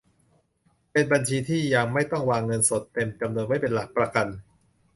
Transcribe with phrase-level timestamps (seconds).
[0.91, 4.27] เป็นบัญชีที่ยังไม่ต้องวางเงินสดเต็มจำนวนไว้เป็นหลักประกัน